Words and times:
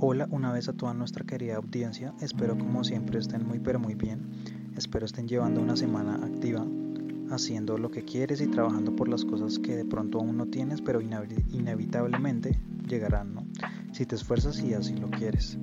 Hola 0.00 0.28
una 0.30 0.52
vez 0.52 0.68
a 0.68 0.74
toda 0.74 0.94
nuestra 0.94 1.26
querida 1.26 1.56
audiencia, 1.56 2.14
espero 2.20 2.56
como 2.56 2.84
siempre 2.84 3.18
estén 3.18 3.44
muy 3.44 3.58
pero 3.58 3.80
muy 3.80 3.96
bien, 3.96 4.20
espero 4.76 5.04
estén 5.04 5.26
llevando 5.26 5.60
una 5.60 5.74
semana 5.74 6.24
activa, 6.24 6.64
haciendo 7.32 7.76
lo 7.78 7.90
que 7.90 8.04
quieres 8.04 8.40
y 8.40 8.46
trabajando 8.46 8.94
por 8.94 9.08
las 9.08 9.24
cosas 9.24 9.58
que 9.58 9.74
de 9.74 9.84
pronto 9.84 10.18
aún 10.18 10.36
no 10.36 10.46
tienes, 10.46 10.82
pero 10.82 11.00
inevitablemente 11.00 12.60
llegarán, 12.86 13.34
¿no? 13.34 13.44
Si 13.90 14.06
te 14.06 14.14
esfuerzas 14.14 14.60
y 14.60 14.72
así 14.72 14.94
lo 14.94 15.10
quieres. 15.10 15.58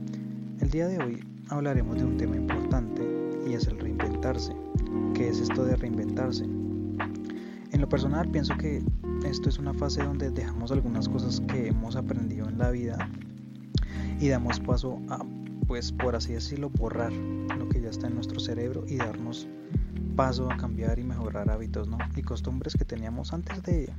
El 0.60 0.70
día 0.70 0.90
de 0.90 1.02
hoy 1.02 1.24
hablaremos 1.48 1.96
de 1.96 2.04
un 2.04 2.18
tema 2.18 2.36
importante 2.36 3.04
y 3.48 3.54
es 3.54 3.68
el 3.68 3.80
reinventarse. 3.80 4.54
¿Qué 5.14 5.30
es 5.30 5.40
esto 5.40 5.64
de 5.64 5.78
reinventarse? 5.78 6.44
En 6.44 7.80
lo 7.80 7.88
personal 7.88 8.30
pienso 8.30 8.58
que 8.58 8.84
esto 9.26 9.48
es 9.48 9.60
una 9.60 9.74
fase 9.74 10.04
donde 10.04 10.30
dejamos 10.30 10.74
algunas 10.74 11.08
cosas 11.08 11.40
que 11.48 11.70
hemos 11.70 11.96
aprendido 11.96 12.50
en 12.50 12.58
la 12.58 12.72
vida 12.72 13.10
y 14.20 14.30
damos 14.30 14.60
paso 14.60 15.00
a, 15.10 15.24
pues 15.68 15.92
por 15.92 16.16
así 16.16 16.34
decirlo, 16.34 16.70
borrar 16.70 17.12
lo 17.14 17.70
que 17.70 17.82
ya 17.82 17.90
está 17.90 18.08
en 18.08 18.16
nuestro 18.16 18.40
cerebro 18.40 18.86
y 18.88 18.98
darnos 18.98 19.48
paso 20.16 20.50
a 20.50 20.58
cambiar 20.58 21.00
y 21.00 21.04
mejorar 21.04 21.50
hábitos 21.50 21.88
¿no? 21.88 21.98
y 22.16 22.22
costumbres 22.22 22.76
que 22.76 22.86
teníamos 22.86 23.34
antes 23.34 23.62
de 23.64 23.92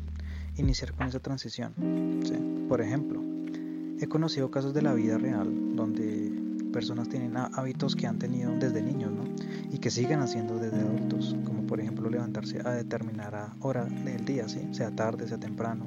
iniciar 0.56 0.92
con 0.92 1.06
esa 1.06 1.20
transición. 1.20 1.74
Por 2.68 2.80
ejemplo, 2.80 3.22
he 4.00 4.06
conocido 4.06 4.50
casos 4.50 4.74
de 4.74 4.82
la 4.82 4.94
vida 4.94 5.18
real 5.18 5.76
donde 5.76 6.32
personas 6.72 7.08
tienen 7.08 7.36
hábitos 7.36 7.96
que 7.96 8.06
han 8.06 8.18
tenido 8.18 8.52
desde 8.58 8.82
niños 8.82 9.10
¿no? 9.12 9.24
y 9.72 9.78
que 9.78 9.90
siguen 9.90 10.20
haciendo 10.20 10.58
desde 10.58 10.80
adultos, 10.80 11.36
como 11.44 11.66
por 11.66 11.80
ejemplo 11.80 12.10
levantarse 12.10 12.60
a 12.64 12.72
determinada 12.72 13.54
hora 13.60 13.84
del 13.84 14.24
día, 14.24 14.48
¿sí? 14.48 14.60
sea 14.72 14.90
tarde, 14.90 15.28
sea 15.28 15.38
temprano, 15.38 15.86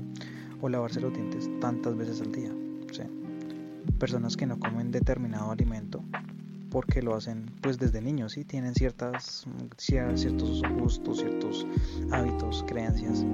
o 0.62 0.70
lavarse 0.70 1.00
los 1.00 1.14
dientes 1.14 1.50
tantas 1.60 1.96
veces 1.96 2.22
al 2.22 2.32
día. 2.32 2.52
Personas 4.00 4.38
que 4.38 4.46
no 4.46 4.58
comen 4.58 4.92
determinado 4.92 5.52
alimento 5.52 6.04
porque 6.70 7.02
lo 7.02 7.16
hacen 7.16 7.52
pues 7.62 7.78
desde 7.78 8.02
niños 8.02 8.38
y 8.38 8.46
tienen 8.46 8.74
ciertas 8.74 9.46
ciertos 9.78 10.62
gustos 10.80 11.20
ciertos 11.20 11.68
hábitos 12.12 12.64
creencias 12.68 13.26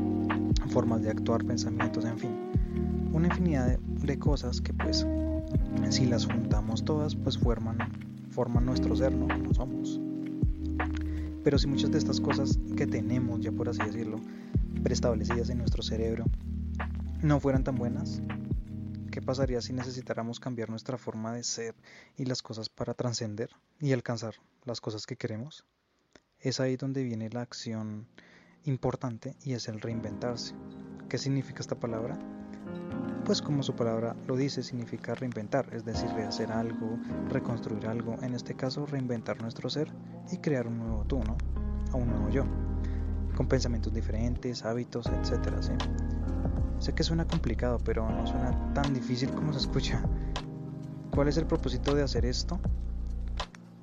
formas 0.69 1.01
de 1.03 1.11
actuar 1.11 1.45
pensamientos 1.45 2.05
en 2.05 2.17
fin. 2.17 2.31
Una 3.13 3.27
infinidad 3.27 3.77
de, 3.77 4.19
cosas 4.19 4.59
que 4.59 4.73
pues 4.73 5.05
si 5.89 6.05
las 6.05 6.25
juntamos 6.25 6.83
todas 6.83 7.15
pues 7.15 7.37
forman 7.37 7.77
forman 8.31 8.65
nuestro 8.65 8.95
ser 8.95 9.13
no 9.13 9.27
como 9.27 9.53
somos. 9.53 9.99
Pero 11.43 11.59
si 11.59 11.67
muchas 11.67 11.91
de 11.91 11.99
estas 11.99 12.19
cosas 12.19 12.57
que 12.75 12.87
tenemos 12.87 13.41
ya 13.41 13.51
por 13.51 13.69
así 13.69 13.83
decirlo 13.83 14.19
preestablecidas 14.83 15.49
en 15.49 15.59
nuestro 15.59 15.83
cerebro 15.83 16.25
no 17.21 17.39
fueran 17.39 17.63
tan 17.63 17.75
buenas 17.75 18.21
¿Qué 19.15 19.21
pasaría 19.21 19.61
si 19.61 19.71
necesitáramos 19.71 20.41
cambiar 20.41 20.69
nuestra 20.69 20.97
forma 20.97 21.31
de 21.31 21.45
ser 21.45 21.73
y 22.17 22.25
las 22.25 22.41
cosas 22.41 22.67
para 22.67 22.93
trascender 22.93 23.49
y 23.79 23.93
alcanzar 23.93 24.35
las 24.65 24.81
cosas 24.81 25.05
que 25.05 25.15
queremos? 25.15 25.63
Es 26.41 26.59
ahí 26.59 26.75
donde 26.75 27.01
viene 27.01 27.29
la 27.29 27.39
acción 27.39 28.09
importante 28.65 29.37
y 29.41 29.53
es 29.53 29.69
el 29.69 29.79
reinventarse. 29.79 30.53
¿Qué 31.07 31.17
significa 31.17 31.61
esta 31.61 31.79
palabra? 31.79 32.19
Pues 33.23 33.41
como 33.41 33.63
su 33.63 33.73
palabra 33.73 34.17
lo 34.27 34.35
dice, 34.35 34.63
significa 34.63 35.15
reinventar, 35.15 35.73
es 35.73 35.85
decir, 35.85 36.09
rehacer 36.09 36.51
algo, 36.51 36.99
reconstruir 37.29 37.87
algo, 37.87 38.21
en 38.21 38.33
este 38.33 38.53
caso 38.57 38.85
reinventar 38.85 39.41
nuestro 39.41 39.69
ser 39.69 39.87
y 40.29 40.39
crear 40.39 40.67
un 40.67 40.79
nuevo 40.79 41.05
tú, 41.05 41.23
¿no? 41.23 41.37
O 41.93 41.99
un 41.99 42.09
nuevo 42.09 42.29
yo, 42.31 42.43
con 43.37 43.47
pensamientos 43.47 43.93
diferentes, 43.93 44.65
hábitos, 44.65 45.05
etcétera, 45.07 45.63
¿sí? 45.63 45.71
Sé 46.79 46.93
que 46.93 47.03
suena 47.03 47.25
complicado, 47.25 47.79
pero 47.83 48.09
no 48.09 48.25
suena 48.27 48.73
tan 48.73 48.93
difícil 48.93 49.31
como 49.31 49.53
se 49.53 49.59
escucha. 49.59 50.01
¿Cuál 51.13 51.27
es 51.27 51.37
el 51.37 51.45
propósito 51.45 51.95
de 51.95 52.03
hacer 52.03 52.25
esto? 52.25 52.59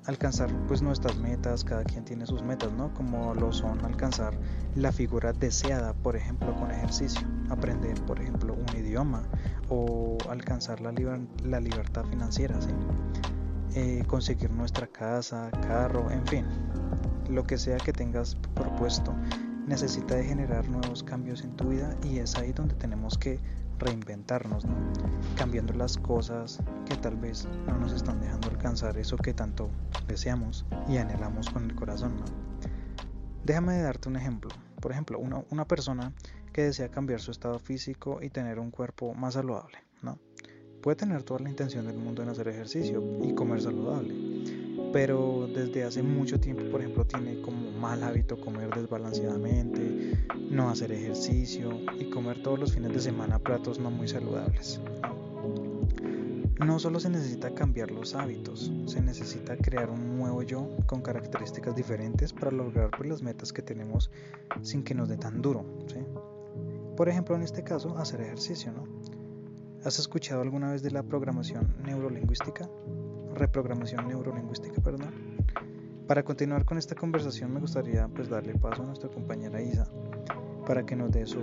Alcanzar 0.06 0.50
pues 0.66 0.82
nuestras 0.82 1.16
metas, 1.18 1.64
cada 1.64 1.84
quien 1.84 2.04
tiene 2.04 2.26
sus 2.26 2.42
metas, 2.42 2.72
¿no? 2.72 2.92
Como 2.92 3.34
lo 3.34 3.52
son 3.52 3.84
alcanzar 3.84 4.34
la 4.74 4.92
figura 4.92 5.32
deseada, 5.32 5.94
por 5.94 6.16
ejemplo, 6.16 6.54
con 6.56 6.70
ejercicio, 6.70 7.26
aprender, 7.48 8.00
por 8.02 8.20
ejemplo, 8.20 8.54
un 8.54 8.76
idioma 8.76 9.22
o 9.68 10.18
alcanzar 10.28 10.80
la, 10.80 10.92
la 11.44 11.60
libertad 11.60 12.04
financiera, 12.04 12.60
¿sí? 12.60 12.70
Eh, 13.74 14.04
conseguir 14.06 14.50
nuestra 14.50 14.86
casa, 14.86 15.50
carro, 15.66 16.10
en 16.10 16.26
fin, 16.26 16.44
lo 17.30 17.44
que 17.44 17.56
sea 17.56 17.78
que 17.78 17.92
tengas 17.92 18.34
propuesto 18.54 19.14
necesita 19.66 20.16
de 20.16 20.24
generar 20.24 20.68
nuevos 20.68 21.02
cambios 21.02 21.42
en 21.42 21.56
tu 21.56 21.68
vida 21.68 21.96
y 22.02 22.18
es 22.18 22.36
ahí 22.36 22.52
donde 22.52 22.74
tenemos 22.74 23.16
que 23.18 23.38
reinventarnos, 23.78 24.64
cambiando 25.36 25.72
las 25.72 25.96
cosas 25.96 26.60
que 26.86 26.96
tal 26.96 27.16
vez 27.16 27.48
no 27.66 27.78
nos 27.78 27.92
están 27.92 28.20
dejando 28.20 28.48
alcanzar 28.48 28.96
eso 28.96 29.16
que 29.16 29.34
tanto 29.34 29.70
deseamos 30.06 30.64
y 30.88 30.98
anhelamos 30.98 31.50
con 31.50 31.64
el 31.64 31.74
corazón. 31.74 32.12
Déjame 33.44 33.80
darte 33.80 34.08
un 34.08 34.16
ejemplo. 34.16 34.50
Por 34.80 34.92
ejemplo, 34.92 35.18
una, 35.18 35.42
una 35.50 35.66
persona 35.66 36.12
que 36.52 36.62
desea 36.62 36.90
cambiar 36.90 37.20
su 37.20 37.30
estado 37.30 37.58
físico 37.58 38.20
y 38.22 38.30
tener 38.30 38.58
un 38.58 38.70
cuerpo 38.70 39.14
más 39.14 39.34
saludable. 39.34 39.78
¿no? 40.02 40.18
Puede 40.80 40.96
tener 40.96 41.22
toda 41.22 41.40
la 41.40 41.50
intención 41.50 41.86
del 41.86 41.96
mundo 41.96 42.22
en 42.22 42.28
hacer 42.28 42.48
ejercicio 42.48 43.02
y 43.22 43.34
comer 43.34 43.62
saludable 43.62 44.14
pero 44.92 45.48
desde 45.52 45.84
hace 45.84 46.02
mucho 46.02 46.38
tiempo, 46.38 46.64
por 46.70 46.80
ejemplo, 46.80 47.04
tiene 47.06 47.40
como 47.40 47.70
mal 47.72 48.02
hábito 48.02 48.38
comer 48.38 48.70
desbalanceadamente, 48.74 50.18
no 50.50 50.68
hacer 50.68 50.92
ejercicio 50.92 51.80
y 51.98 52.10
comer 52.10 52.42
todos 52.42 52.58
los 52.58 52.72
fines 52.74 52.92
de 52.92 53.00
semana 53.00 53.38
platos 53.38 53.78
no 53.78 53.90
muy 53.90 54.08
saludables. 54.08 54.80
No 56.64 56.78
solo 56.78 57.00
se 57.00 57.10
necesita 57.10 57.52
cambiar 57.54 57.90
los 57.90 58.14
hábitos, 58.14 58.70
se 58.86 59.00
necesita 59.00 59.56
crear 59.56 59.90
un 59.90 60.16
nuevo 60.16 60.42
yo 60.42 60.68
con 60.86 61.02
características 61.02 61.74
diferentes 61.74 62.32
para 62.32 62.52
lograr 62.52 62.90
pues, 62.96 63.08
las 63.08 63.22
metas 63.22 63.52
que 63.52 63.62
tenemos 63.62 64.10
sin 64.60 64.84
que 64.84 64.94
nos 64.94 65.08
dé 65.08 65.16
tan 65.16 65.42
duro. 65.42 65.64
Por 66.96 67.08
ejemplo, 67.08 67.34
en 67.34 67.42
este 67.42 67.64
caso, 67.64 67.96
hacer 67.98 68.20
ejercicio. 68.20 68.70
¿no? 68.70 68.84
¿Has 69.84 69.98
escuchado 69.98 70.42
alguna 70.42 70.70
vez 70.70 70.82
de 70.82 70.92
la 70.92 71.02
programación 71.02 71.74
neurolingüística? 71.84 72.68
Reprogramación 73.34 74.08
neurolingüística, 74.08 74.80
perdón. 74.80 75.12
Para 76.06 76.24
continuar 76.24 76.64
con 76.64 76.78
esta 76.78 76.94
conversación 76.94 77.52
me 77.54 77.60
gustaría 77.60 78.08
pues 78.08 78.28
darle 78.28 78.54
paso 78.54 78.82
a 78.82 78.86
nuestra 78.86 79.08
compañera 79.08 79.62
Isa 79.62 79.86
para 80.66 80.84
que 80.84 80.96
nos 80.96 81.10
dé 81.10 81.26
su 81.26 81.40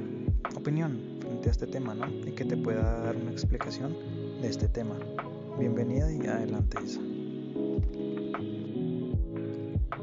opinión 0.55 1.17
frente 1.19 1.49
a 1.49 1.51
este 1.51 1.67
tema, 1.67 1.93
¿no? 1.93 2.07
Y 2.07 2.33
que 2.33 2.45
te 2.45 2.57
pueda 2.57 2.99
dar 3.03 3.15
una 3.15 3.31
explicación 3.31 3.95
de 4.41 4.47
este 4.47 4.67
tema. 4.67 4.95
Bienvenida 5.57 6.11
y 6.11 6.25
adelante 6.27 6.77
Isa. 6.83 7.01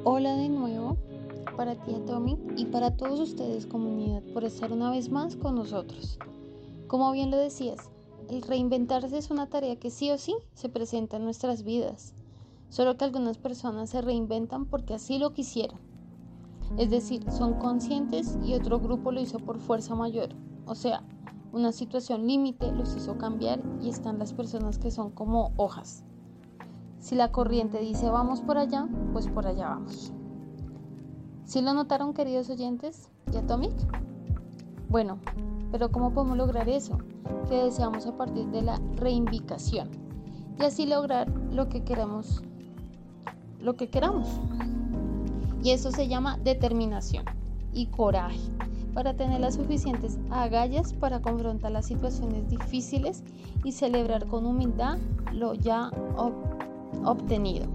Hola 0.05 0.37
de 0.37 0.49
nuevo 0.49 0.97
para 1.57 1.75
ti 1.75 1.97
Tommy 2.07 2.39
y 2.57 2.67
para 2.67 2.97
todos 2.97 3.19
ustedes 3.19 3.67
comunidad 3.67 4.23
por 4.35 4.45
estar 4.45 4.73
una 4.73 4.91
vez 4.91 5.11
más 5.11 5.37
con 5.37 5.55
nosotros. 5.55 6.19
Como 6.87 7.11
bien 7.13 7.31
lo 7.31 7.39
decías, 7.39 7.91
el 8.29 8.43
reinventarse 8.43 9.17
es 9.19 9.31
una 9.31 9.49
tarea 9.49 9.77
que 9.77 9.91
sí 9.91 10.11
o 10.11 10.19
sí 10.19 10.35
se 10.55 10.69
presenta 10.69 11.17
en 11.17 11.25
nuestras 11.25 11.63
vidas, 11.63 12.15
solo 12.69 12.97
que 12.97 13.05
algunas 13.05 13.39
personas 13.39 13.91
se 13.91 14.03
reinventan 14.03 14.67
porque 14.67 14.95
así 14.95 15.19
lo 15.19 15.33
quisieron. 15.33 15.79
Es 16.79 16.91
decir, 16.91 17.31
son 17.31 17.55
conscientes 17.55 18.39
y 18.45 18.55
otro 18.55 18.81
grupo 18.81 19.13
lo 19.13 19.21
hizo 19.21 19.39
por 19.39 19.61
fuerza 19.61 19.95
mayor. 19.95 20.31
O 20.67 20.75
sea, 20.75 21.03
una 21.53 21.73
situación 21.73 22.27
límite 22.27 22.73
los 22.73 22.97
hizo 22.97 23.17
cambiar 23.17 23.63
y 23.81 23.89
están 23.89 24.19
las 24.19 24.33
personas 24.33 24.79
que 24.79 24.91
son 24.91 25.11
como 25.11 25.53
hojas. 25.57 26.05
Si 26.99 27.15
la 27.15 27.31
corriente 27.31 27.79
dice 27.79 28.11
vamos 28.11 28.41
por 28.41 28.59
allá, 28.59 28.89
pues 29.13 29.29
por 29.29 29.47
allá 29.47 29.69
vamos. 29.69 30.13
¿Sí 31.45 31.63
lo 31.63 31.73
notaron 31.73 32.13
queridos 32.13 32.51
oyentes 32.51 33.09
y 33.33 33.37
Atomic? 33.37 33.73
Bueno, 34.89 35.21
pero 35.71 35.93
¿cómo 35.93 36.13
podemos 36.13 36.37
lograr 36.37 36.69
eso? 36.69 36.99
Que 37.49 37.65
deseamos 37.65 38.07
a 38.07 38.17
partir 38.17 38.47
de 38.47 38.63
la 38.63 38.81
reivindicación 38.97 39.91
y 40.59 40.65
así 40.65 40.87
lograr 40.87 41.29
lo 41.53 41.69
que 41.69 41.85
queremos, 41.85 42.43
lo 43.61 43.77
que 43.77 43.89
queramos. 43.89 44.27
Y 45.63 45.71
eso 45.71 45.91
se 45.91 46.09
llama 46.09 46.39
determinación 46.39 47.25
y 47.73 47.87
coraje 47.87 48.41
para 48.95 49.15
tener 49.15 49.41
las 49.41 49.57
suficientes 49.57 50.19
agallas 50.31 50.95
para 50.95 51.21
confrontar 51.21 51.73
las 51.73 51.87
situaciones 51.87 52.49
difíciles 52.49 53.23
y 53.63 53.73
celebrar 53.73 54.27
con 54.27 54.47
humildad 54.47 54.99
lo 55.33 55.53
ya 55.55 55.91
obtenido. 57.05 57.67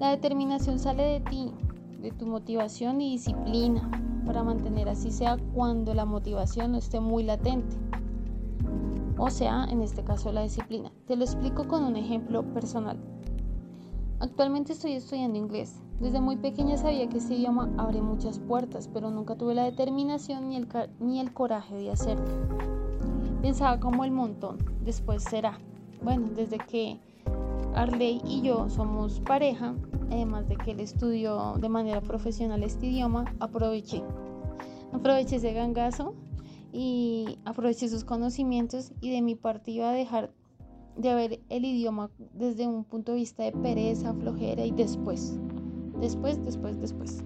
La 0.00 0.10
determinación 0.10 0.80
sale 0.80 1.04
de 1.04 1.20
ti, 1.20 1.52
de 2.00 2.10
tu 2.10 2.26
motivación 2.26 3.00
y 3.00 3.12
disciplina, 3.12 3.88
para 4.24 4.42
mantener 4.42 4.88
así 4.88 5.10
sea 5.10 5.36
cuando 5.54 5.94
la 5.94 6.04
motivación 6.04 6.72
no 6.72 6.78
esté 6.78 7.00
muy 7.00 7.22
latente. 7.22 7.76
O 9.18 9.30
sea, 9.30 9.64
en 9.70 9.82
este 9.82 10.02
caso 10.02 10.32
la 10.32 10.42
disciplina. 10.42 10.90
Te 11.06 11.16
lo 11.16 11.24
explico 11.24 11.68
con 11.68 11.84
un 11.84 11.96
ejemplo 11.96 12.42
personal. 12.52 12.98
Actualmente 14.20 14.72
estoy 14.72 14.92
estudiando 14.92 15.38
inglés. 15.38 15.80
Desde 16.00 16.20
muy 16.20 16.36
pequeña 16.36 16.76
sabía 16.76 17.08
que 17.08 17.18
este 17.18 17.34
idioma 17.34 17.70
abre 17.76 18.02
muchas 18.02 18.38
puertas, 18.38 18.88
pero 18.92 19.10
nunca 19.10 19.36
tuve 19.36 19.54
la 19.54 19.64
determinación 19.64 20.48
ni 20.48 20.56
el, 20.56 20.68
ni 20.98 21.20
el 21.20 21.32
coraje 21.32 21.76
de 21.76 21.90
hacerlo. 21.90 22.24
Pensaba 23.40 23.78
como 23.78 24.04
el 24.04 24.10
montón, 24.10 24.58
después 24.84 25.22
será. 25.22 25.58
bueno, 26.02 26.28
desde 26.34 26.58
que 26.58 26.98
Arley 27.74 28.20
y 28.26 28.42
yo 28.42 28.68
somos 28.68 29.20
pareja, 29.20 29.74
además 30.10 30.48
de 30.48 30.56
que 30.56 30.72
él 30.72 30.80
estudió 30.80 31.54
de 31.58 31.68
manera 31.68 32.00
profesional 32.00 32.62
este 32.62 32.86
idioma, 32.86 33.24
aproveché. 33.40 34.02
Aproveché 34.92 35.36
ese 35.36 35.52
gangazo 35.52 36.14
y 36.72 37.38
aproveché 37.44 37.88
sus 37.88 38.04
conocimientos 38.04 38.92
y 39.00 39.10
de 39.10 39.22
mi 39.22 39.34
parte 39.34 39.70
iba 39.70 39.90
a 39.90 39.92
dejar 39.92 40.32
de 40.96 41.14
ver 41.14 41.40
el 41.48 41.64
idioma 41.64 42.10
desde 42.34 42.66
un 42.66 42.84
punto 42.84 43.12
de 43.12 43.18
vista 43.18 43.42
de 43.42 43.52
pereza, 43.52 44.12
flojera 44.12 44.64
y 44.64 44.70
después, 44.72 45.38
después, 45.98 46.44
después, 46.44 46.78
después. 46.80 47.24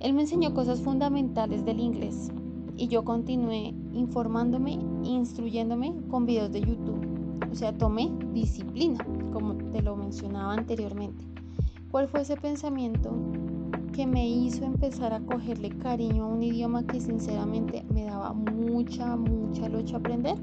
Él 0.00 0.14
me 0.14 0.22
enseñó 0.22 0.54
cosas 0.54 0.80
fundamentales 0.80 1.64
del 1.64 1.80
inglés 1.80 2.30
y 2.76 2.88
yo 2.88 3.04
continué 3.04 3.74
informándome 3.92 4.78
e 5.04 5.08
instruyéndome 5.08 5.94
con 6.08 6.26
videos 6.26 6.52
de 6.52 6.60
YouTube. 6.60 7.09
O 7.50 7.54
sea, 7.54 7.76
tomé 7.76 8.10
disciplina, 8.32 9.04
como 9.32 9.54
te 9.54 9.82
lo 9.82 9.96
mencionaba 9.96 10.54
anteriormente. 10.54 11.24
¿Cuál 11.90 12.06
fue 12.06 12.20
ese 12.20 12.36
pensamiento 12.36 13.10
que 13.92 14.06
me 14.06 14.28
hizo 14.28 14.64
empezar 14.64 15.12
a 15.12 15.20
cogerle 15.20 15.70
cariño 15.70 16.24
a 16.24 16.28
un 16.28 16.42
idioma 16.42 16.86
que 16.86 17.00
sinceramente 17.00 17.84
me 17.92 18.04
daba 18.04 18.32
mucha, 18.32 19.16
mucha 19.16 19.68
lucha 19.68 19.96
aprender? 19.96 20.36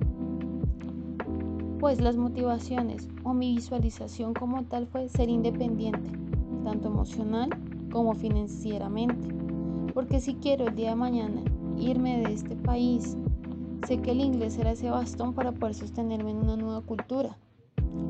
Pues 1.80 2.02
las 2.02 2.18
motivaciones 2.18 3.08
o 3.24 3.34
mi 3.34 3.56
visualización 3.56 4.34
como 4.34 4.64
tal 4.64 4.88
fue 4.88 5.08
ser 5.08 5.30
independiente, 5.30 6.12
tanto 6.66 6.90
emocional 6.90 7.50
como 7.92 8.14
financieramente. 8.16 9.34
Porque 9.94 10.20
si 10.20 10.36
quiero 10.36 10.68
el 10.68 10.76
día 10.76 10.90
de 10.90 10.96
mañana 10.96 11.42
irme 11.78 12.18
de 12.20 12.34
este 12.34 12.56
país, 12.56 13.16
sé 13.86 14.02
que 14.02 14.12
el 14.12 14.22
inglés 14.22 14.54
será 14.54 14.72
ese 14.72 14.90
bastón 14.90 15.34
para 15.34 15.52
poder 15.52 15.76
sostenerme 15.76 16.32
en 16.32 16.38
una 16.38 16.56
nueva 16.56 16.82
cultura. 16.82 17.38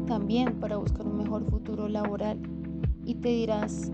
También 0.05 0.59
para 0.59 0.77
buscar 0.77 1.05
un 1.05 1.17
mejor 1.17 1.43
futuro 1.49 1.87
laboral. 1.87 2.39
Y 3.05 3.15
te 3.15 3.29
dirás, 3.29 3.91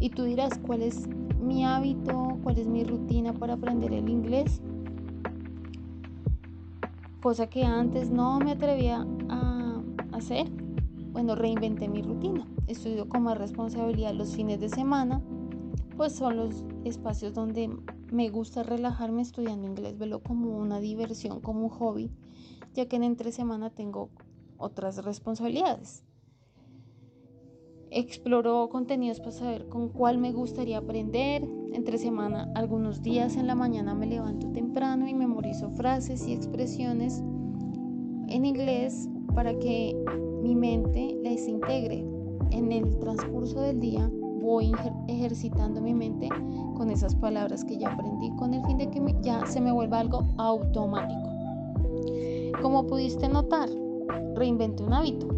y 0.00 0.10
tú 0.10 0.24
dirás, 0.24 0.58
¿cuál 0.66 0.82
es 0.82 1.08
mi 1.40 1.64
hábito? 1.64 2.38
¿Cuál 2.42 2.58
es 2.58 2.66
mi 2.66 2.84
rutina 2.84 3.32
para 3.32 3.54
aprender 3.54 3.92
el 3.92 4.08
inglés? 4.08 4.60
Cosa 7.22 7.48
que 7.48 7.64
antes 7.64 8.10
no 8.10 8.38
me 8.38 8.52
atrevía 8.52 9.06
a 9.28 9.82
hacer. 10.12 10.48
Bueno, 11.12 11.34
reinventé 11.34 11.88
mi 11.88 12.02
rutina. 12.02 12.46
Estudio 12.66 13.08
con 13.08 13.22
más 13.22 13.38
responsabilidad 13.38 14.14
los 14.14 14.34
fines 14.34 14.60
de 14.60 14.68
semana 14.68 15.20
pues 15.98 16.12
son 16.12 16.36
los 16.36 16.64
espacios 16.84 17.34
donde 17.34 17.68
me 18.10 18.28
gusta 18.30 18.62
relajarme 18.62 19.22
estudiando 19.22 19.66
inglés, 19.66 19.98
verlo 19.98 20.22
como 20.22 20.56
una 20.58 20.80
diversión, 20.80 21.40
como 21.40 21.64
un 21.64 21.70
hobby, 21.70 22.10
ya 22.74 22.86
que 22.86 22.96
en 22.96 23.04
entre 23.04 23.32
semana 23.32 23.70
tengo 23.70 24.10
otras 24.56 25.04
responsabilidades. 25.04 26.04
Exploro 27.90 28.68
contenidos 28.68 29.20
para 29.20 29.32
saber 29.32 29.68
con 29.68 29.88
cuál 29.88 30.18
me 30.18 30.32
gustaría 30.32 30.78
aprender. 30.78 31.48
Entre 31.72 31.96
semana, 31.96 32.52
algunos 32.54 33.02
días 33.02 33.36
en 33.36 33.46
la 33.46 33.54
mañana 33.54 33.94
me 33.94 34.06
levanto 34.06 34.50
temprano 34.52 35.08
y 35.08 35.14
memorizo 35.14 35.70
frases 35.70 36.26
y 36.26 36.34
expresiones 36.34 37.22
en 38.28 38.44
inglés 38.44 39.08
para 39.34 39.58
que 39.58 39.96
mi 40.42 40.54
mente 40.54 41.16
les 41.22 41.48
integre. 41.48 42.04
En 42.50 42.72
el 42.72 42.98
transcurso 42.98 43.60
del 43.60 43.80
día 43.80 44.10
voy 44.40 44.72
ejercitando 45.08 45.80
mi 45.80 45.94
mente 45.94 46.28
con 46.76 46.90
esas 46.90 47.14
palabras 47.14 47.64
que 47.64 47.76
ya 47.76 47.92
aprendí 47.92 48.30
con 48.36 48.54
el 48.54 48.64
fin 48.64 48.78
de 48.78 48.90
que 48.90 49.16
ya 49.20 49.44
se 49.46 49.60
me 49.60 49.72
vuelva 49.72 50.00
algo 50.00 50.24
automático. 50.38 51.28
Como 52.62 52.86
pudiste 52.86 53.28
notar, 53.28 53.68
reinventé 54.34 54.84
un 54.84 54.92
hábito. 54.92 55.28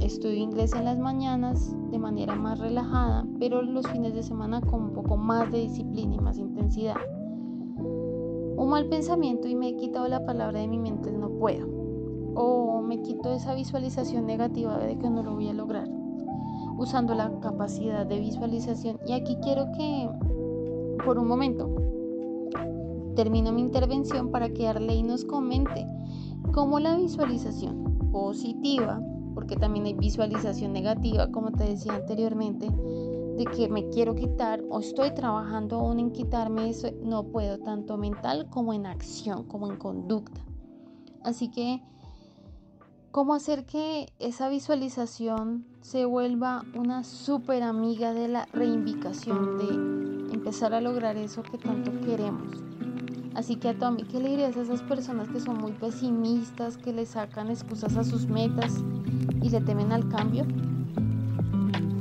Estudio 0.00 0.36
inglés 0.36 0.72
en 0.74 0.84
las 0.84 0.98
mañanas 0.98 1.76
de 1.90 1.98
manera 1.98 2.34
más 2.34 2.58
relajada, 2.58 3.26
pero 3.38 3.62
los 3.62 3.86
fines 3.88 4.14
de 4.14 4.22
semana 4.22 4.60
con 4.60 4.84
un 4.84 4.92
poco 4.92 5.16
más 5.16 5.50
de 5.50 5.58
disciplina 5.58 6.14
y 6.14 6.18
más 6.18 6.38
intensidad. 6.38 6.96
Un 7.76 8.68
mal 8.68 8.88
pensamiento 8.88 9.48
y 9.48 9.54
me 9.54 9.68
he 9.68 9.76
quitado 9.76 10.08
la 10.08 10.24
palabra 10.24 10.60
de 10.60 10.68
mi 10.68 10.78
mente 10.78 11.12
no 11.12 11.30
puedo. 11.30 11.66
O 12.34 12.80
me 12.82 13.02
quito 13.02 13.32
esa 13.32 13.54
visualización 13.54 14.26
negativa 14.26 14.78
de 14.78 14.96
que 14.96 15.10
no 15.10 15.22
lo 15.22 15.34
voy 15.34 15.48
a 15.48 15.52
lograr 15.52 15.99
usando 16.80 17.14
la 17.14 17.30
capacidad 17.40 18.06
de 18.06 18.18
visualización. 18.18 18.98
Y 19.06 19.12
aquí 19.12 19.36
quiero 19.42 19.70
que 19.72 20.08
por 21.04 21.18
un 21.18 21.28
momento 21.28 21.68
termino 23.14 23.52
mi 23.52 23.60
intervención 23.60 24.30
para 24.30 24.48
que 24.48 24.66
Arley 24.66 25.02
nos 25.02 25.26
comente 25.26 25.86
cómo 26.54 26.80
la 26.80 26.96
visualización 26.96 28.08
positiva, 28.10 28.98
porque 29.34 29.56
también 29.56 29.84
hay 29.84 29.92
visualización 29.92 30.72
negativa, 30.72 31.30
como 31.30 31.52
te 31.52 31.64
decía 31.64 31.94
anteriormente, 31.94 32.66
de 33.36 33.44
que 33.44 33.68
me 33.68 33.90
quiero 33.90 34.14
quitar 34.14 34.62
o 34.70 34.80
estoy 34.80 35.12
trabajando 35.12 35.80
aún 35.80 36.00
en 36.00 36.10
quitarme 36.12 36.70
eso, 36.70 36.88
no 37.04 37.24
puedo, 37.24 37.58
tanto 37.58 37.98
mental 37.98 38.48
como 38.48 38.72
en 38.72 38.86
acción, 38.86 39.44
como 39.44 39.70
en 39.70 39.76
conducta. 39.76 40.40
Así 41.24 41.50
que 41.50 41.82
cómo 43.10 43.34
hacer 43.34 43.64
que 43.64 44.12
esa 44.18 44.48
visualización 44.48 45.64
se 45.80 46.04
vuelva 46.04 46.64
una 46.74 47.02
súper 47.02 47.62
amiga 47.62 48.12
de 48.12 48.28
la 48.28 48.46
reivindicación, 48.52 49.58
de 49.58 50.34
empezar 50.34 50.74
a 50.74 50.80
lograr 50.80 51.16
eso 51.16 51.42
que 51.42 51.58
tanto 51.58 51.90
queremos. 52.00 52.62
Así 53.34 53.56
que 53.56 53.68
a 53.68 53.78
Tommy, 53.78 54.04
¿qué 54.04 54.20
le 54.20 54.30
dirías 54.30 54.56
a 54.56 54.62
esas 54.62 54.82
personas 54.82 55.28
que 55.28 55.40
son 55.40 55.58
muy 55.58 55.72
pesimistas, 55.72 56.76
que 56.76 56.92
le 56.92 57.06
sacan 57.06 57.48
excusas 57.48 57.96
a 57.96 58.04
sus 58.04 58.26
metas 58.26 58.82
y 59.42 59.50
le 59.50 59.60
temen 59.60 59.92
al 59.92 60.08
cambio? 60.08 60.44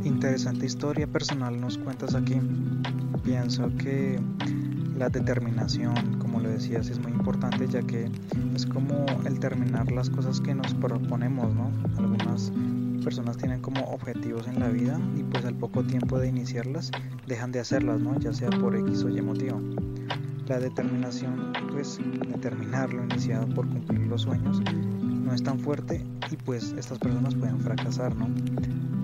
Interesante 0.04 0.66
historia 0.66 1.08
personal 1.08 1.60
nos 1.60 1.78
cuentas 1.78 2.16
aquí. 2.16 2.40
Pienso 3.24 3.70
que 3.78 4.20
la 4.98 5.10
determinación, 5.10 6.19
lo 6.40 6.50
decías, 6.50 6.90
es 6.90 7.00
muy 7.00 7.12
importante 7.12 7.68
ya 7.68 7.82
que 7.82 8.10
es 8.56 8.66
como 8.66 9.06
el 9.26 9.40
terminar 9.40 9.92
las 9.92 10.10
cosas 10.10 10.42
que 10.42 10.56
nos 10.56 10.74
proponemos, 10.74 11.54
¿no? 11.54 11.72
Algunas 11.98 12.52
personas 13.04 13.38
tienen 13.38 13.62
como 13.62 13.82
objetivos 13.92 14.48
en 14.48 14.60
la 14.60 14.70
vida 14.70 15.00
y 15.18 15.24
pues 15.24 15.46
al 15.46 15.56
poco 15.56 15.84
tiempo 15.84 16.20
de 16.20 16.28
iniciarlas 16.28 16.92
dejan 17.28 17.52
de 17.52 17.60
hacerlas, 17.60 18.02
¿no? 18.02 18.18
Ya 18.20 18.34
sea 18.34 18.50
por 18.50 18.76
X 18.76 19.04
o 19.04 19.10
Y 19.10 19.22
motivo. 19.22 19.62
La 20.48 20.60
determinación, 20.60 21.54
pues, 21.72 22.00
de 22.00 22.38
terminar 22.40 22.92
lo 22.92 23.04
iniciado 23.04 23.48
por 23.50 23.68
cumplir 23.68 24.00
los 24.08 24.24
sueños 24.24 24.62
no 25.30 25.36
es 25.36 25.44
tan 25.44 25.60
fuerte 25.60 26.04
y 26.32 26.36
pues 26.38 26.74
estas 26.76 26.98
personas 26.98 27.36
pueden 27.36 27.60
fracasar, 27.60 28.16
¿no? 28.16 28.28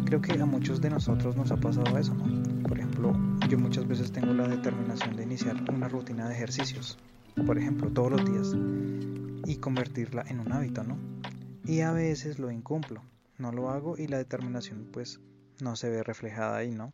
Creo 0.05 0.21
que 0.21 0.33
a 0.41 0.45
muchos 0.45 0.81
de 0.81 0.89
nosotros 0.89 1.35
nos 1.35 1.51
ha 1.51 1.57
pasado 1.57 1.95
eso, 1.99 2.15
¿no? 2.15 2.63
Por 2.63 2.79
ejemplo, 2.79 3.13
yo 3.47 3.59
muchas 3.59 3.87
veces 3.87 4.11
tengo 4.11 4.33
la 4.33 4.47
determinación 4.47 5.15
de 5.15 5.21
iniciar 5.21 5.55
una 5.71 5.87
rutina 5.87 6.27
de 6.27 6.33
ejercicios, 6.33 6.97
por 7.45 7.57
ejemplo, 7.57 7.91
todos 7.91 8.11
los 8.11 8.25
días, 8.25 8.55
y 9.45 9.57
convertirla 9.57 10.23
en 10.27 10.39
un 10.39 10.51
hábito, 10.51 10.83
¿no? 10.83 10.97
Y 11.65 11.81
a 11.81 11.91
veces 11.91 12.39
lo 12.39 12.51
incumplo, 12.51 13.01
no 13.37 13.51
lo 13.51 13.69
hago 13.69 13.97
y 13.97 14.07
la 14.07 14.17
determinación 14.17 14.87
pues 14.91 15.19
no 15.61 15.75
se 15.75 15.89
ve 15.89 16.03
reflejada 16.03 16.57
ahí, 16.57 16.71
¿no? 16.71 16.93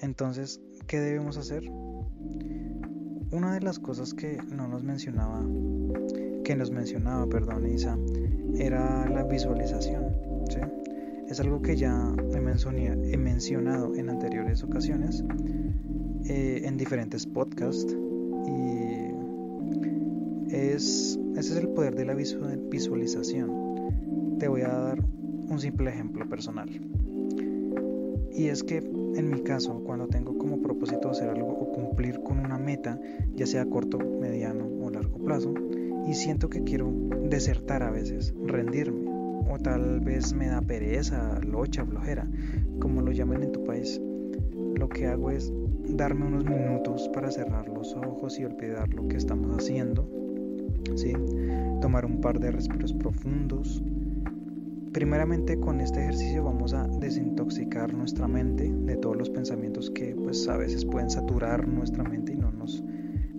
Entonces, 0.00 0.60
¿qué 0.86 1.00
debemos 1.00 1.36
hacer? 1.36 1.68
Una 3.30 3.54
de 3.54 3.60
las 3.60 3.78
cosas 3.78 4.14
que 4.14 4.36
no 4.48 4.68
nos 4.68 4.82
mencionaba, 4.82 5.40
que 6.44 6.54
nos 6.56 6.70
mencionaba, 6.70 7.26
perdón, 7.26 7.66
Isa, 7.66 7.96
era 8.56 9.08
la 9.08 9.24
visualización, 9.24 10.14
¿sí? 10.50 10.60
Es 11.28 11.40
algo 11.40 11.62
que 11.62 11.76
ya 11.76 12.14
he, 12.32 13.16
mencionado 13.16 13.94
en 13.94 14.10
anteriores 14.10 14.62
ocasiones, 14.62 15.24
eh, 16.26 16.62
en 16.64 16.76
diferentes 16.76 17.26
podcasts, 17.26 17.96
y 18.46 18.73
es, 20.54 21.18
ese 21.36 21.52
es 21.52 21.56
el 21.56 21.68
poder 21.68 21.94
de 21.94 22.04
la 22.04 22.14
visualización. 22.14 24.36
Te 24.38 24.48
voy 24.48 24.62
a 24.62 24.68
dar 24.68 25.00
un 25.00 25.58
simple 25.58 25.90
ejemplo 25.90 26.28
personal. 26.28 26.68
Y 28.32 28.48
es 28.48 28.62
que 28.62 28.78
en 28.78 29.30
mi 29.30 29.42
caso, 29.42 29.82
cuando 29.84 30.08
tengo 30.08 30.36
como 30.38 30.60
propósito 30.60 31.10
hacer 31.10 31.28
algo 31.28 31.48
o 31.48 31.72
cumplir 31.72 32.20
con 32.20 32.40
una 32.40 32.58
meta, 32.58 33.00
ya 33.34 33.46
sea 33.46 33.64
corto, 33.66 33.98
mediano 33.98 34.66
o 34.82 34.90
largo 34.90 35.18
plazo, 35.18 35.54
y 36.06 36.14
siento 36.14 36.50
que 36.50 36.64
quiero 36.64 36.92
desertar 37.28 37.82
a 37.82 37.90
veces, 37.90 38.34
rendirme, 38.44 39.08
o 39.48 39.58
tal 39.62 40.00
vez 40.00 40.34
me 40.34 40.48
da 40.48 40.60
pereza, 40.60 41.38
locha, 41.40 41.84
flojera, 41.84 42.28
como 42.80 43.02
lo 43.02 43.12
llamen 43.12 43.44
en 43.44 43.52
tu 43.52 43.64
país. 43.64 44.00
Lo 44.74 44.88
que 44.88 45.06
hago 45.06 45.30
es 45.30 45.52
darme 45.88 46.26
unos 46.26 46.44
minutos 46.44 47.08
para 47.14 47.30
cerrar 47.30 47.68
los 47.68 47.94
ojos 47.94 48.38
y 48.40 48.44
olvidar 48.44 48.92
lo 48.92 49.06
que 49.06 49.16
estamos 49.16 49.56
haciendo. 49.56 50.23
¿Sí? 50.94 51.12
Tomar 51.80 52.04
un 52.06 52.20
par 52.20 52.38
de 52.38 52.50
respiros 52.50 52.92
profundos. 52.92 53.82
Primeramente 54.92 55.58
con 55.58 55.80
este 55.80 56.00
ejercicio 56.00 56.44
vamos 56.44 56.72
a 56.72 56.86
desintoxicar 56.86 57.92
nuestra 57.92 58.28
mente 58.28 58.70
de 58.72 58.96
todos 58.96 59.16
los 59.16 59.28
pensamientos 59.30 59.90
que 59.90 60.14
pues 60.14 60.48
a 60.48 60.56
veces 60.56 60.84
pueden 60.84 61.10
saturar 61.10 61.66
nuestra 61.66 62.04
mente 62.04 62.32
y 62.32 62.36
no 62.36 62.52
nos 62.52 62.84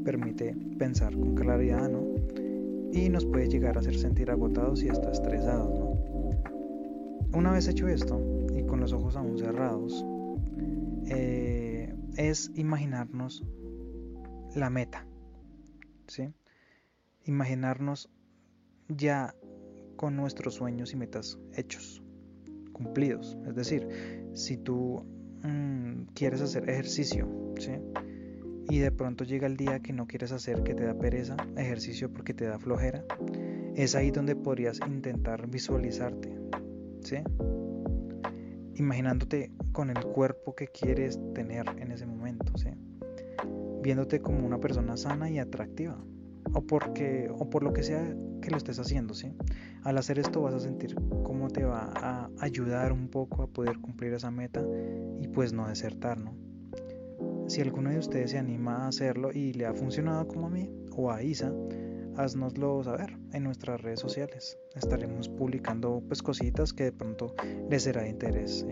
permite 0.03 0.55
pensar 0.77 1.13
con 1.13 1.33
claridad, 1.33 1.89
¿no? 1.89 2.05
y 2.95 3.09
nos 3.09 3.25
puede 3.25 3.49
llegar 3.49 3.75
a 3.75 3.81
hacer 3.81 3.97
sentir 3.97 4.31
agotados 4.31 4.81
y 4.81 4.87
hasta 4.87 5.11
estresados. 5.11 5.97
Una 7.33 7.51
vez 7.51 7.67
hecho 7.67 7.89
esto 7.89 8.21
y 8.55 8.63
con 8.63 8.79
los 8.79 8.93
ojos 8.93 9.17
aún 9.17 9.37
cerrados, 9.37 10.05
eh, 11.07 11.93
es 12.15 12.51
imaginarnos 12.55 13.43
la 14.55 14.69
meta, 14.69 15.05
¿sí? 16.07 16.29
Imaginarnos 17.25 18.09
ya 18.87 19.35
con 19.95 20.15
nuestros 20.15 20.55
sueños 20.55 20.93
y 20.93 20.95
metas 20.97 21.39
hechos, 21.53 22.01
cumplidos. 22.71 23.37
Es 23.47 23.55
decir, 23.55 24.31
si 24.33 24.57
tú 24.57 25.05
mm, 25.43 26.13
quieres 26.13 26.41
hacer 26.41 26.69
ejercicio, 26.69 27.27
¿sí? 27.59 27.71
y 28.69 28.79
de 28.79 28.91
pronto 28.91 29.23
llega 29.23 29.47
el 29.47 29.57
día 29.57 29.79
que 29.79 29.93
no 29.93 30.07
quieres 30.07 30.31
hacer, 30.31 30.63
que 30.63 30.73
te 30.73 30.83
da 30.85 30.93
pereza, 30.95 31.35
ejercicio 31.55 32.11
porque 32.11 32.33
te 32.33 32.45
da 32.45 32.57
flojera, 32.57 33.03
es 33.75 33.95
ahí 33.95 34.11
donde 34.11 34.35
podrías 34.35 34.79
intentar 34.87 35.47
visualizarte, 35.47 36.35
¿sí? 37.01 37.17
Imaginándote 38.75 39.51
con 39.71 39.89
el 39.89 40.03
cuerpo 40.03 40.55
que 40.55 40.67
quieres 40.67 41.19
tener 41.33 41.65
en 41.77 41.91
ese 41.91 42.05
momento, 42.05 42.57
¿sí? 42.57 42.69
Viéndote 43.81 44.19
como 44.19 44.45
una 44.45 44.59
persona 44.59 44.97
sana 44.97 45.29
y 45.29 45.37
atractiva, 45.37 45.97
o 46.55 46.61
porque 46.65 47.29
o 47.31 47.49
por 47.49 47.63
lo 47.63 47.73
que 47.73 47.83
sea 47.83 48.15
que 48.41 48.49
lo 48.49 48.57
estés 48.57 48.79
haciendo, 48.79 49.13
¿sí? 49.13 49.33
Al 49.83 49.97
hacer 49.97 50.19
esto 50.19 50.41
vas 50.41 50.53
a 50.53 50.59
sentir 50.59 50.95
cómo 51.23 51.49
te 51.49 51.63
va 51.63 51.91
a 51.95 52.29
ayudar 52.39 52.91
un 52.93 53.09
poco 53.09 53.43
a 53.43 53.47
poder 53.47 53.77
cumplir 53.79 54.13
esa 54.13 54.31
meta 54.31 54.63
y 55.21 55.27
pues 55.27 55.53
no 55.53 55.67
desertar, 55.67 56.17
¿no? 56.17 56.33
Si 57.47 57.61
alguno 57.61 57.89
de 57.89 57.99
ustedes 57.99 58.31
se 58.31 58.37
anima 58.37 58.85
a 58.85 58.87
hacerlo 58.87 59.31
y 59.31 59.53
le 59.53 59.65
ha 59.65 59.73
funcionado 59.73 60.27
como 60.27 60.47
a 60.47 60.49
mí 60.49 60.69
o 60.95 61.11
a 61.11 61.21
Isa, 61.21 61.53
haznoslo 62.15 62.83
saber 62.83 63.17
en 63.33 63.43
nuestras 63.43 63.81
redes 63.81 63.99
sociales. 63.99 64.57
Estaremos 64.75 65.29
publicando 65.29 66.01
pues 66.07 66.23
cositas 66.23 66.73
que 66.73 66.85
de 66.85 66.91
pronto 66.91 67.35
les 67.69 67.83
será 67.83 68.03
de 68.03 68.09
interés. 68.09 68.65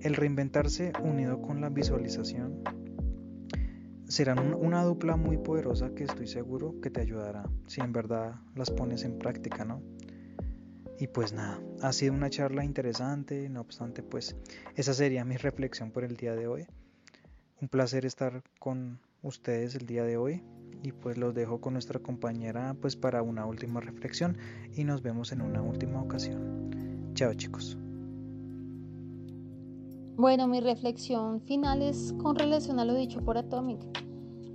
El 0.00 0.14
reinventarse 0.14 0.92
unido 1.02 1.40
con 1.40 1.60
la 1.60 1.70
visualización 1.70 2.62
serán 4.08 4.54
una 4.54 4.82
dupla 4.82 5.16
muy 5.16 5.36
poderosa 5.36 5.94
que 5.94 6.04
estoy 6.04 6.26
seguro 6.26 6.80
que 6.80 6.90
te 6.90 7.00
ayudará 7.00 7.48
si 7.66 7.80
en 7.80 7.92
verdad 7.92 8.36
las 8.54 8.70
pones 8.70 9.04
en 9.04 9.18
práctica, 9.18 9.64
¿no? 9.64 9.82
Y 10.98 11.06
pues 11.06 11.32
nada, 11.32 11.60
ha 11.80 11.92
sido 11.92 12.14
una 12.14 12.28
charla 12.28 12.64
interesante, 12.64 13.48
no 13.48 13.60
obstante 13.60 14.02
pues 14.02 14.34
esa 14.74 14.94
sería 14.94 15.24
mi 15.24 15.36
reflexión 15.36 15.92
por 15.92 16.04
el 16.04 16.16
día 16.16 16.34
de 16.34 16.48
hoy. 16.48 16.66
Un 17.60 17.68
placer 17.68 18.04
estar 18.04 18.42
con 18.58 18.98
ustedes 19.22 19.74
el 19.74 19.86
día 19.86 20.04
de 20.04 20.16
hoy 20.16 20.42
y 20.82 20.92
pues 20.92 21.18
los 21.18 21.34
dejo 21.34 21.60
con 21.60 21.74
nuestra 21.74 22.00
compañera 22.00 22.74
pues 22.80 22.96
para 22.96 23.22
una 23.22 23.46
última 23.46 23.80
reflexión 23.80 24.38
y 24.72 24.84
nos 24.84 25.02
vemos 25.02 25.32
en 25.32 25.42
una 25.42 25.62
última 25.62 26.02
ocasión. 26.02 27.12
Chao 27.14 27.34
chicos. 27.34 27.78
Bueno, 30.18 30.48
mi 30.48 30.58
reflexión 30.58 31.40
final 31.42 31.80
es 31.80 32.12
con 32.20 32.34
relación 32.34 32.80
a 32.80 32.84
lo 32.84 32.92
dicho 32.92 33.20
por 33.20 33.38
Atomic. 33.38 33.78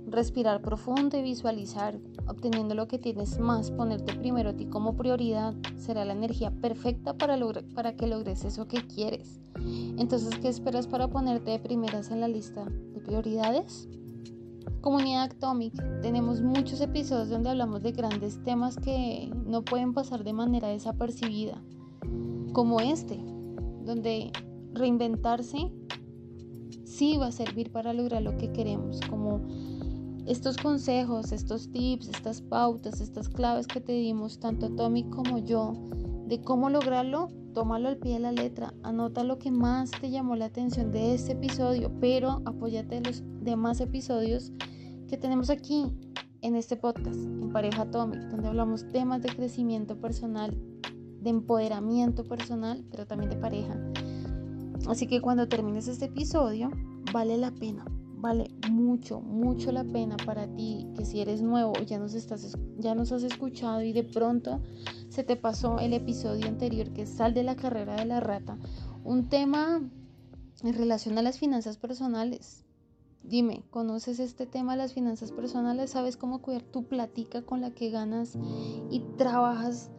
Respirar 0.06 0.60
profundo 0.60 1.16
y 1.16 1.22
visualizar, 1.22 1.98
obteniendo 2.28 2.74
lo 2.74 2.86
que 2.86 2.98
tienes 2.98 3.38
más, 3.38 3.70
ponerte 3.70 4.12
primero 4.12 4.50
a 4.50 4.52
ti 4.52 4.66
como 4.66 4.94
prioridad, 4.94 5.54
será 5.78 6.04
la 6.04 6.12
energía 6.12 6.50
perfecta 6.50 7.16
para, 7.16 7.38
para 7.74 7.96
que 7.96 8.06
logres 8.06 8.44
eso 8.44 8.68
que 8.68 8.86
quieres. 8.86 9.40
Entonces, 9.96 10.38
¿qué 10.38 10.48
esperas 10.48 10.86
para 10.86 11.08
ponerte 11.08 11.52
de 11.52 11.58
primeras 11.60 12.10
en 12.10 12.20
la 12.20 12.28
lista 12.28 12.66
de 12.66 13.00
prioridades? 13.00 13.88
Comunidad 14.82 15.30
Atomic, 15.32 15.72
tenemos 16.02 16.42
muchos 16.42 16.82
episodios 16.82 17.30
donde 17.30 17.48
hablamos 17.48 17.82
de 17.82 17.92
grandes 17.92 18.38
temas 18.44 18.76
que 18.76 19.32
no 19.46 19.64
pueden 19.64 19.94
pasar 19.94 20.24
de 20.24 20.34
manera 20.34 20.68
desapercibida, 20.68 21.58
como 22.52 22.80
este, 22.80 23.18
donde 23.86 24.30
reinventarse 24.74 25.70
sí 26.84 27.16
va 27.16 27.26
a 27.26 27.32
servir 27.32 27.72
para 27.72 27.92
lograr 27.92 28.22
lo 28.22 28.36
que 28.36 28.52
queremos, 28.52 29.00
como 29.08 29.40
estos 30.26 30.56
consejos, 30.56 31.32
estos 31.32 31.70
tips, 31.70 32.08
estas 32.08 32.40
pautas, 32.40 33.00
estas 33.00 33.28
claves 33.28 33.66
que 33.66 33.80
te 33.80 33.92
dimos, 33.92 34.38
tanto 34.38 34.66
Atomic 34.66 35.10
como 35.10 35.38
yo, 35.38 35.74
de 36.26 36.40
cómo 36.40 36.70
lograrlo, 36.70 37.28
tómalo 37.52 37.88
al 37.88 37.98
pie 37.98 38.14
de 38.14 38.20
la 38.20 38.32
letra, 38.32 38.72
anota 38.82 39.24
lo 39.24 39.38
que 39.38 39.50
más 39.50 39.90
te 39.90 40.10
llamó 40.10 40.36
la 40.36 40.46
atención 40.46 40.92
de 40.92 41.14
este 41.14 41.32
episodio, 41.32 41.90
pero 42.00 42.42
apóyate 42.46 43.00
de 43.00 43.00
los 43.02 43.22
demás 43.40 43.80
episodios 43.80 44.52
que 45.08 45.18
tenemos 45.18 45.50
aquí 45.50 45.92
en 46.40 46.56
este 46.56 46.76
podcast, 46.76 47.16
en 47.16 47.52
Pareja 47.52 47.82
Atomic, 47.82 48.20
donde 48.30 48.48
hablamos 48.48 48.88
temas 48.88 49.22
de 49.22 49.28
crecimiento 49.28 50.00
personal, 50.00 50.56
de 51.20 51.30
empoderamiento 51.30 52.24
personal, 52.24 52.84
pero 52.90 53.06
también 53.06 53.30
de 53.30 53.36
pareja. 53.36 53.78
Así 54.88 55.06
que 55.06 55.20
cuando 55.20 55.48
termines 55.48 55.88
este 55.88 56.06
episodio, 56.06 56.70
vale 57.12 57.38
la 57.38 57.50
pena, 57.50 57.84
vale 58.16 58.50
mucho, 58.70 59.20
mucho 59.20 59.72
la 59.72 59.84
pena 59.84 60.16
para 60.24 60.46
ti 60.46 60.86
que 60.96 61.04
si 61.04 61.20
eres 61.20 61.42
nuevo 61.42 61.74
ya 61.84 61.98
nos, 61.98 62.14
has 63.12 63.22
escuchado 63.22 63.82
y 63.82 63.92
de 63.92 64.04
pronto 64.04 64.60
se 65.08 65.24
te 65.24 65.36
pasó 65.36 65.78
el 65.78 65.92
episodio 65.92 66.48
anterior 66.48 66.90
que 66.92 67.06
Sal 67.06 67.34
de 67.34 67.44
la 67.44 67.56
carrera 67.56 67.96
de 67.96 68.04
la 68.04 68.20
rata, 68.20 68.58
un 69.04 69.28
tema 69.28 69.80
en 70.62 70.74
relación 70.74 71.18
a 71.18 71.22
las 71.22 71.38
finanzas 71.38 71.76
personales. 71.76 72.64
Dime, 73.22 73.62
¿conoces 73.70 74.20
este 74.20 74.46
tema 74.46 74.72
de 74.72 74.78
las 74.78 74.92
finanzas 74.92 75.32
personales? 75.32 75.90
¿Sabes 75.90 76.16
cómo 76.18 76.42
cuidar 76.42 76.62
tu 76.62 76.84
platica 76.84 77.42
con 77.42 77.62
la 77.62 77.70
que 77.70 77.90
ganas 77.90 78.36
y 78.90 79.00
trabajas 79.16 79.90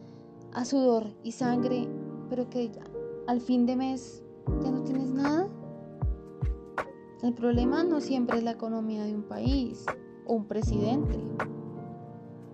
a 0.52 0.64
sudor 0.64 1.12
y 1.24 1.32
sangre, 1.32 1.88
pero 2.30 2.48
que 2.48 2.70
al 3.26 3.40
fin 3.40 3.66
de 3.66 3.76
mes 3.76 4.22
ya 4.62 4.70
no 4.70 4.82
tienes 4.82 5.12
nada? 5.12 5.48
El 7.22 7.34
problema 7.34 7.82
no 7.82 8.00
siempre 8.00 8.38
es 8.38 8.44
la 8.44 8.52
economía 8.52 9.04
de 9.04 9.14
un 9.14 9.22
país 9.22 9.84
o 10.26 10.34
un 10.34 10.46
presidente. 10.46 11.18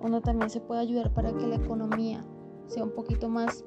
Uno 0.00 0.20
también 0.20 0.50
se 0.50 0.60
puede 0.60 0.80
ayudar 0.80 1.12
para 1.12 1.32
que 1.32 1.46
la 1.46 1.56
economía 1.56 2.24
sea 2.66 2.84
un 2.84 2.92
poquito 2.92 3.28
más, 3.28 3.64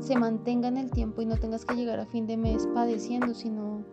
se 0.00 0.16
mantenga 0.18 0.68
en 0.68 0.76
el 0.76 0.90
tiempo 0.90 1.22
y 1.22 1.26
no 1.26 1.36
tengas 1.36 1.64
que 1.64 1.74
llegar 1.74 2.00
a 2.00 2.06
fin 2.06 2.26
de 2.26 2.36
mes 2.36 2.66
padeciendo, 2.74 3.34
sino 3.34 3.84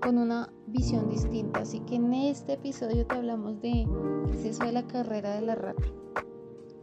con 0.00 0.18
una 0.18 0.52
visión 0.66 1.08
distinta. 1.08 1.60
Así 1.60 1.80
que 1.80 1.96
en 1.96 2.12
este 2.12 2.54
episodio 2.54 3.06
te 3.06 3.16
hablamos 3.16 3.60
de 3.60 3.86
qué 4.26 4.32
es 4.32 4.44
eso 4.44 4.64
de 4.64 4.72
la 4.72 4.86
carrera 4.86 5.34
de 5.34 5.42
la 5.42 5.54
rata. 5.54 5.82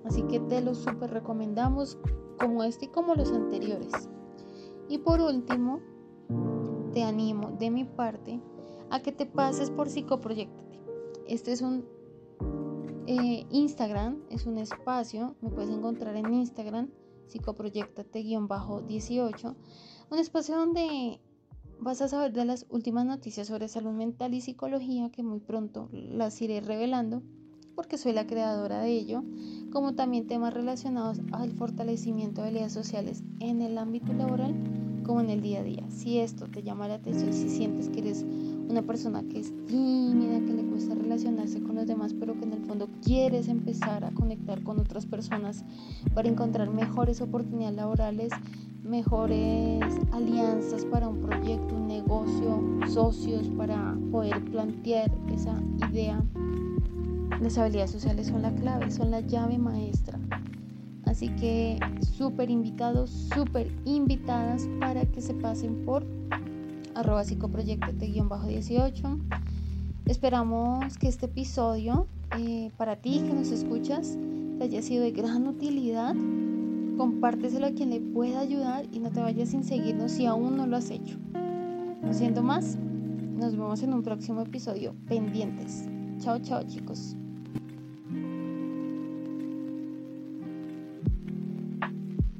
Así 0.05 0.23
que 0.23 0.39
te 0.39 0.61
lo 0.61 0.73
súper 0.73 1.11
recomendamos 1.11 1.97
como 2.39 2.63
este 2.63 2.85
y 2.85 2.89
como 2.89 3.15
los 3.15 3.31
anteriores. 3.31 4.09
Y 4.89 4.99
por 4.99 5.21
último, 5.21 5.79
te 6.93 7.03
animo 7.03 7.51
de 7.59 7.69
mi 7.69 7.83
parte 7.83 8.39
a 8.89 9.01
que 9.01 9.11
te 9.11 9.25
pases 9.25 9.69
por 9.69 9.89
Psicoproyectate. 9.89 10.79
Este 11.27 11.51
es 11.51 11.61
un 11.61 11.83
eh, 13.09 13.45
Instagram 13.51 14.17
es 14.29 14.45
un 14.45 14.57
espacio, 14.57 15.37
me 15.39 15.49
puedes 15.49 15.69
encontrar 15.69 16.17
en 16.17 16.33
Instagram, 16.33 16.89
psicoproyectate-18, 17.29 19.55
un 20.11 20.19
espacio 20.19 20.57
donde 20.57 21.21
vas 21.79 22.01
a 22.01 22.09
saber 22.09 22.33
de 22.33 22.43
las 22.43 22.65
últimas 22.69 23.05
noticias 23.05 23.47
sobre 23.47 23.69
salud 23.69 23.93
mental 23.93 24.33
y 24.33 24.41
psicología 24.41 25.09
que 25.09 25.23
muy 25.23 25.39
pronto 25.39 25.87
las 25.93 26.41
iré 26.41 26.59
revelando 26.59 27.23
porque 27.75 27.97
soy 27.97 28.11
la 28.11 28.27
creadora 28.27 28.81
de 28.81 28.91
ello, 28.91 29.23
como 29.71 29.95
también 29.95 30.27
temas 30.27 30.53
relacionados 30.53 31.21
al 31.31 31.53
fortalecimiento 31.53 32.41
de 32.41 32.47
habilidades 32.47 32.73
sociales 32.73 33.23
en 33.39 33.61
el 33.61 33.77
ámbito 33.77 34.11
laboral 34.11 34.53
como 35.07 35.21
en 35.21 35.29
el 35.29 35.41
día 35.41 35.61
a 35.61 35.63
día. 35.63 35.83
Si 35.89 36.19
esto 36.19 36.47
te 36.47 36.61
llama 36.61 36.87
la 36.87 36.95
atención, 36.95 37.33
si 37.33 37.49
sientes 37.49 37.89
que 37.89 37.99
eres 37.99 38.25
una 38.69 38.81
persona 38.83 39.23
que 39.23 39.39
es 39.39 39.53
tímida, 39.65 40.39
que 40.41 40.53
le 40.53 40.63
cuesta 40.63 40.93
relacionarse 40.93 41.61
con 41.61 41.75
los 41.75 41.87
demás, 41.87 42.13
pero 42.13 42.37
que 42.37 42.43
en 42.43 42.53
el 42.53 42.65
fondo 42.65 42.89
quieres 43.03 43.47
empezar 43.47 44.03
a 44.03 44.11
conectar 44.11 44.61
con 44.63 44.79
otras 44.79 45.05
personas 45.05 45.63
para 46.13 46.27
encontrar 46.27 46.69
mejores 46.69 47.21
oportunidades 47.21 47.77
laborales, 47.77 48.31
mejores 48.83 49.81
alianzas 50.11 50.85
para 50.85 51.07
un 51.07 51.21
proyecto, 51.21 51.75
un 51.75 51.87
negocio, 51.87 52.61
socios 52.87 53.49
para 53.57 53.97
poder 54.11 54.43
plantear 54.45 55.11
esa 55.33 55.59
idea. 55.89 56.21
Las 57.41 57.57
habilidades 57.57 57.91
sociales 57.91 58.27
son 58.27 58.41
la 58.41 58.53
clave, 58.53 58.91
son 58.91 59.11
la 59.11 59.21
llave 59.21 59.57
maestra. 59.57 60.19
Así 61.17 61.29
que 61.29 61.79
súper 62.15 62.51
invitados, 62.51 63.09
súper 63.33 63.71
invitadas 63.85 64.69
para 64.79 65.03
que 65.03 65.19
se 65.19 65.33
pasen 65.33 65.83
por 65.83 66.05
arroba 66.93 67.23
psicoproyectate-18. 67.23 69.17
Esperamos 70.05 70.95
que 70.99 71.07
este 71.07 71.25
episodio 71.25 72.05
eh, 72.37 72.69
para 72.77 72.97
ti 72.97 73.23
que 73.25 73.33
nos 73.33 73.49
escuchas 73.49 74.15
te 74.59 74.65
haya 74.65 74.83
sido 74.83 75.01
de 75.01 75.09
gran 75.09 75.47
utilidad. 75.47 76.13
Compárteselo 76.97 77.65
a 77.65 77.71
quien 77.71 77.89
le 77.89 77.99
pueda 77.99 78.41
ayudar 78.41 78.85
y 78.91 78.99
no 78.99 79.09
te 79.09 79.19
vayas 79.19 79.49
sin 79.49 79.63
seguirnos 79.63 80.11
si 80.11 80.27
aún 80.27 80.55
no 80.55 80.67
lo 80.67 80.77
has 80.77 80.91
hecho. 80.91 81.17
No 82.03 82.13
siento 82.13 82.43
más, 82.43 82.77
nos 83.39 83.53
vemos 83.53 83.81
en 83.81 83.95
un 83.95 84.03
próximo 84.03 84.41
episodio 84.41 84.93
pendientes. 85.07 85.89
Chao, 86.19 86.37
chao 86.37 86.61
chicos. 86.61 87.17